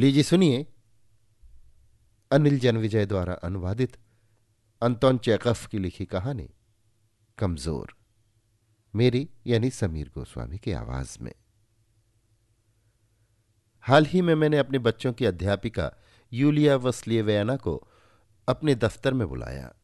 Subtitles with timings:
[0.00, 0.66] लीजिए, सुनिए।
[2.30, 3.96] अनिल जनविजय द्वारा अनुवादित
[4.82, 6.48] अंतोन चैकफ की लिखी कहानी,
[7.38, 7.96] कमज़ोर,
[8.94, 11.32] मेरी यानी समीर गोस्वामी की आवाज़ में।
[13.80, 15.92] हाल ही में मैंने अपने बच्चों की अध्यापिका
[16.32, 17.88] यूलिया वसलियवैना को
[18.48, 19.74] अपने दफ्तर में बुलाया।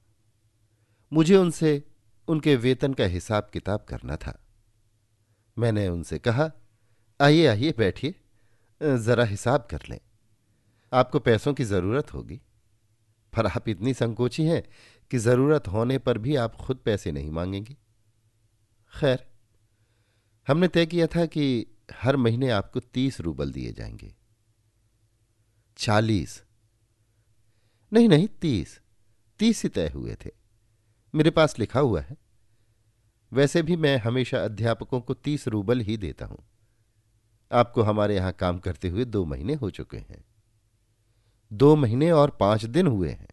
[1.12, 1.82] मुझे उनसे,
[2.28, 4.46] उनके वेतन का हिसाब किताब करना था।
[5.58, 6.50] मैंने उनसे कहा,
[7.20, 8.14] आइए आइए, बैठिए,
[8.82, 10.00] जरा हिसाब कर लें।
[10.92, 12.40] आपको पैसों की ज़रूरत होगी।
[13.36, 14.62] पर आप इतनी संकोची हैं
[15.10, 17.76] कि ज़रूरत होने पर भी आप खुद पैसे नहीं मांगेंगी।
[19.00, 19.26] खैर,
[20.48, 24.14] हमने तय किया था कि हर महीने आपको तीस रूबल दिए जाएँगे।
[25.76, 26.44] चालीस?
[27.92, 28.80] नहीं नहीं, तीस।
[29.38, 30.30] तीस ही तय हुए थे।
[31.14, 32.16] मेरे पास लिखा हुआ है।
[33.32, 36.38] वैसे भी मैं हमेशा अध्यापकों को तीस रूबल ही देता हूँ।
[37.52, 40.24] आपको हमारे यहाँ काम करते हुए दो महीने हो चुके हैं।
[41.50, 43.28] दो महीने और पाँच दिन हुए हैं।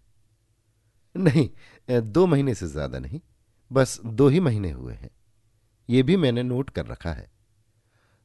[1.15, 3.19] नहीं दो महीने से ज़्यादा नहीं,
[3.71, 5.09] बस दो ही महीने हुए हैं।
[5.89, 7.31] ये भी मैंने नोट कर रखा है।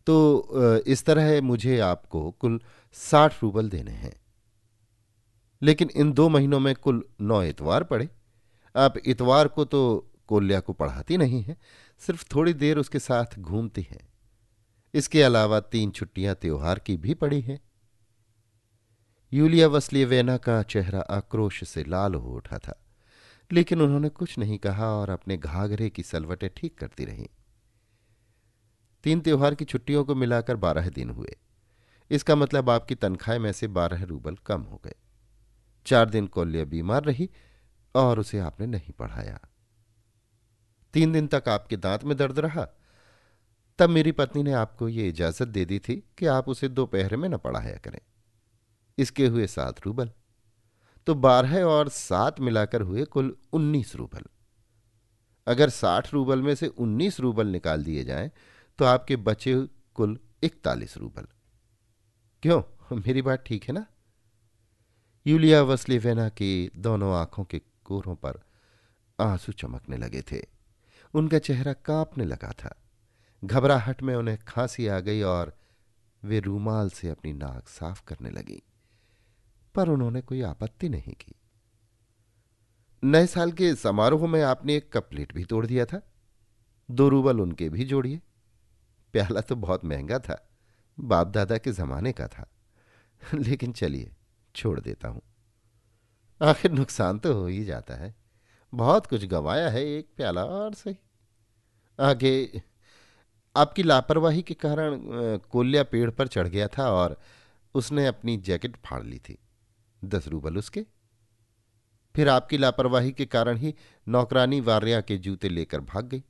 [0.06, 2.61] तो इस तरह मुझे आपको कुल
[2.97, 4.14] साठ रूबल देने हैं।
[5.62, 8.08] लेकिन इन दो महीनों में कुल नौ इतवार पड़े।
[8.75, 9.80] आप इतवार को तो
[10.28, 11.56] कोल्या को पढ़ाती नहीं है,
[12.02, 14.06] सिर्फ़ थोड़ी देर उसके साथ घूमती हैं।
[14.95, 17.58] इसके अलावा तीन छुट्टियाँ त्योहार की भी पड़ी हैं।
[19.32, 22.74] यूलिया वसलियवेना का चेहरा आक्रोश से लाल हो उठा था,
[23.50, 27.26] लेकिन उन्होंने कुछ नहीं कहा और अपने घाघरे की सलवटें ठीक करती रहीं।
[29.04, 31.36] तीन त्योहार की छुट्टियों को मिलाकर बारह दिन हुए।
[32.10, 34.94] इसका मतलब आपकी तनख्वाह में से बारह रूबल कम हो गए।
[35.86, 37.28] चार दिन कोल्या बीमार रही
[37.94, 39.38] और उसे आपने नहीं पढ़ाया।
[40.94, 42.66] तीन दिन तक आपके दांत में दर्द रहा।
[43.78, 47.28] तब मेरी पत्नी ने आपको ये इजाज़त दे दी थी कि आप उसे दोपहर में
[47.28, 48.00] न पढ़ाया करें।
[48.98, 50.10] इसके हुए सात रूबल।
[51.06, 54.24] तो बारह और सात मिलाकर हुए कुल उन्नीस रूबल।
[55.46, 58.30] अगर साठ रूबल में से उन्नीस रूबल निकाल दिए जाएँ
[58.78, 61.27] तो आपके बचे कुल इकतालीस रूबल।
[62.42, 62.62] क्यों?
[62.96, 63.86] मेरी बात ठीक है ना?
[65.27, 68.40] यूलिया वसलीवेना की दोनों आँखों के कोरों पर
[69.20, 70.42] आँसू चमकने लगे थे।
[71.14, 72.74] उनका चेहरा कांपने लगा था।
[73.44, 75.56] घबराहट में उन्हें खांसी आ गई और
[76.24, 78.62] वे रूमाल से अपनी नाक साफ़ करने लगी।
[79.78, 81.34] पर उन्होंने कोई आपत्ति नहीं की।
[83.02, 86.00] नए साल के समारोह में आपने एक कप प्लेट भी तोड़ दिया था।
[86.89, 88.20] दो रूबल उनके भी जोड़िए।
[89.14, 90.44] प्याला तो बहुत महँगा था
[90.98, 92.50] बाप दादा के जमाने का था।
[93.34, 94.11] लेकिन चलिए,
[94.55, 95.22] छोड़ देता हूँ।
[96.40, 98.14] आखिर नुकसान तो हो ही जाता है।
[98.72, 100.96] बहुत कुछ गवाया है एक प्याला और सही।
[102.00, 102.62] आगे,
[103.56, 105.00] आपकी लापरवाही के कारण
[105.50, 107.20] कोल्या पेड़ पर चढ़ गया था और
[107.74, 109.38] उसने अपनी जैकेट फाड़ ली थी।
[110.03, 110.85] दस रूबल उसके।
[112.14, 113.75] फिर आपकी लापरवाही के कारण ही
[114.07, 116.23] नौकरानी वार्या के जूते लेकर भाग गई।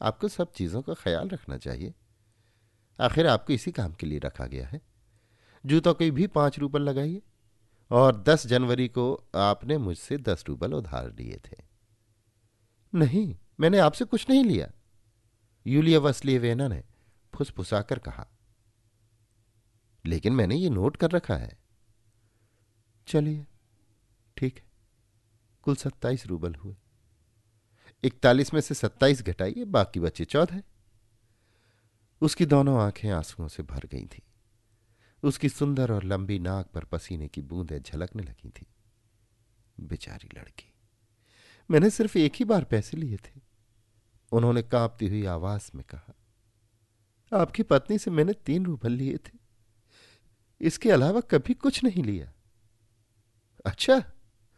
[0.00, 1.94] आपको सब चीज़ों का ख्याल रखना चाहिए।
[2.98, 4.80] आखिर आपको इसी काम के लिए रखा गया है।
[5.64, 7.22] जूतों के भी पाँच रूबल लगाइए
[7.90, 11.56] और दस जनवरी को आपने मुझसे दस रूबल उधार लिए थे।
[12.92, 14.70] नहीं, मैंने आपसे कुछ नहीं लिया।
[15.66, 16.82] यूलिया वसलियवेना ने
[17.32, 18.26] फुसफुसाकर कहा,
[20.04, 21.58] लेकिन मैंने ये नोट कर रखा है।
[23.10, 23.46] चलिए,
[24.36, 24.64] ठीक है।
[25.62, 26.76] कुल सत्ताईस रूबल हुए।
[28.04, 30.62] इकतालीस में से सत्ताईस घटाइए, बाकी बचे चौदह।
[32.22, 34.22] उसकी दोनों आँखें आंसुओं से भर गई थी।
[35.22, 38.66] उसकी सुंदर और लंबी नाक पर पसीने की बूंदें झलकने लगी थी।
[39.80, 40.72] बेचारी लड़की,
[41.70, 43.40] मैंने सिर्फ़ एक ही बार पैसे लिए थे।
[44.32, 46.14] उन्होंने कांपती हुई आवाज़ में कहा,
[47.32, 49.38] आपकी पत्नी से मैंने तीन रूबल लिए थे।
[50.60, 52.32] इसके अलावा कभी कुछ नहीं लिया।
[53.66, 53.96] अच्छा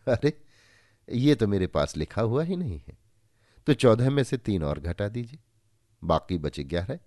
[0.08, 0.42] अरे,
[1.12, 2.98] ये तो मेरे पास लिखा हुआ ही नहीं है।
[3.66, 5.40] तो चौदह में से तीन और घटा दीजिए।
[6.04, 6.98] बाकी बचे ग्यारह।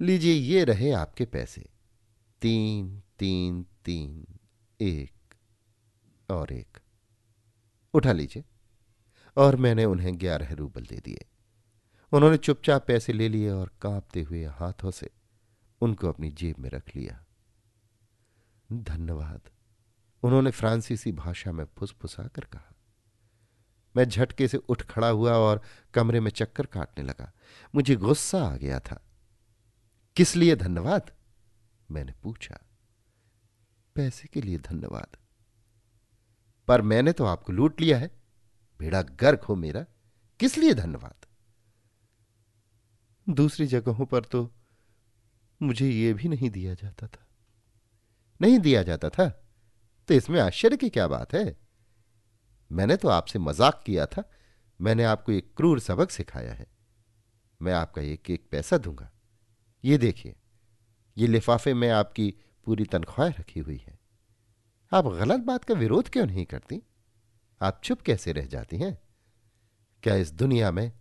[0.00, 1.68] लीजिए, ये रहे आपके पैसे।
[2.42, 4.26] तीन तीन तीन,
[4.80, 5.34] एक
[6.30, 6.78] और एक।
[7.94, 8.44] उठा लीजिए।
[9.36, 11.24] और मैंने उन्हें ग्यारह रूबल दे दिए।
[12.12, 15.10] उन्होंने चुपचाप पैसे ले लिए और कांपते हुए हाथों से
[15.80, 17.24] उनको अपनी जेब में रख लिया।
[18.72, 19.40] धन्यवाद।
[20.22, 22.72] उन्होंने फ्रांसीसी भाषा में फुसफुसा कर कहा।
[23.96, 25.62] मैं झटके से उठ खड़ा हुआ और
[25.94, 27.32] कमरे में चक्कर काटने लगा।
[27.74, 29.02] मुझे गुस्सा आ गया था।
[30.16, 31.16] किस लिए धन्यवाद?
[31.90, 32.58] मैंने पूछा।
[33.94, 35.16] पैसे के लिए धन्यवाद।
[36.68, 38.10] पर मैंने तो आपको लूट लिया है।
[38.78, 39.86] भेड़ा गर्क हो मेरा।
[40.40, 41.14] किस लिए धन्यवाद?
[43.28, 44.52] दूसरी जगहों पर तो
[45.62, 47.26] मुझे यह भी नहीं दिया जाता था।
[48.40, 49.45] नहीं दिया जाता था?
[50.08, 51.56] तो इसमें आश्चर्य की क्या बात है?
[52.72, 54.30] मैंने तो आपसे मज़ाक किया था।
[54.80, 56.66] मैंने आपको एक क्रूर सबक सिखाया है।
[57.62, 59.10] मैं आपका एक एक पैसा दूँगा।
[59.84, 60.36] ये देखिए,
[61.18, 63.98] ये लिफाफे में आपकी पूरी तनख्वाह रखी हुई है।
[64.92, 66.82] आप गलत बात का विरोध क्यों नहीं करती?
[67.62, 68.98] आप चुप कैसे रह जाती हैं?
[70.02, 70.92] क्या इस दुनिया में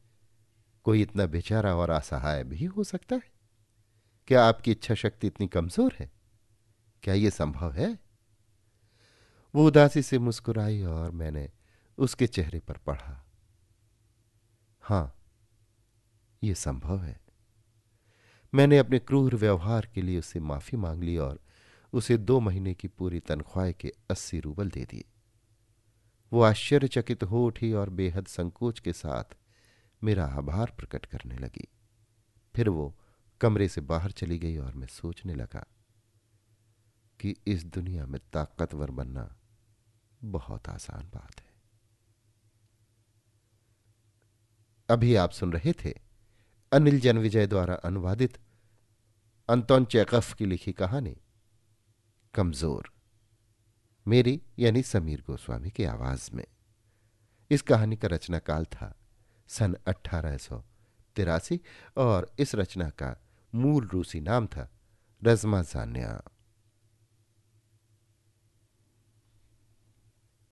[0.83, 3.31] कोई इतना बेचारा और असहाय भी हो सकता है?
[4.27, 6.11] क्या आपकी इच्छा शक्ति इतनी कमज़ोर है?
[7.03, 8.04] क्या यह संभव है?
[9.55, 11.51] वो उदासी से मुस्कुराई और मैंने
[11.97, 13.25] उसके चेहरे पर पढ़ा।
[14.81, 15.15] हाँ
[16.43, 17.21] यह संभव है।
[18.53, 21.39] मैंने अपने क्रूर व्यवहार के लिए उससे माफ़ी मांग ली और
[21.93, 25.05] उसे दो महीने की पूरी तनख्वाह के अस्सी रूबल दे दिए।
[26.33, 29.35] वो आश्चर्यचकित हो उठी और बेहद संकोच के साथ
[30.03, 31.67] मेरा आभार प्रकट करने लगी।
[32.55, 32.99] फिर वो
[33.41, 35.65] कमरे से बाहर चली गई और मैं सोचने लगा
[37.19, 39.35] कि इस दुनिया में ताकतवर बनना
[40.25, 41.53] बहुत आसान बात है।
[44.89, 45.93] अभी आप सुन रहे थे
[46.71, 48.37] अनिल जनविजय द्वारा अनुवादित
[49.49, 51.15] अंतोन चेकफ की लिखी कहानी,
[52.33, 52.91] कमज़ोर,
[54.07, 56.45] मेरी यानी समीर गोस्वामी की आवाज़ में।
[57.51, 58.93] इस कहानी का रचना काल था
[59.47, 59.75] सन
[61.15, 61.59] तिरासी
[61.97, 63.15] और इस रचना का
[63.55, 64.69] मूल रूसी नाम था
[65.23, 66.21] रजमा जान्या